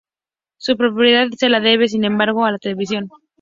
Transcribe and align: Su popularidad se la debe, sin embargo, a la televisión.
Su 0.57 0.77
popularidad 0.77 1.27
se 1.37 1.47
la 1.47 1.59
debe, 1.59 1.87
sin 1.87 2.05
embargo, 2.05 2.43
a 2.43 2.51
la 2.53 2.57
televisión. 2.57 3.07